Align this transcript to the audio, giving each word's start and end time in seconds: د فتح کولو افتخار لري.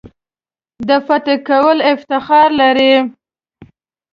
د 0.87 0.89
فتح 1.07 1.35
کولو 1.47 1.87
افتخار 1.93 2.49
لري. 2.61 2.93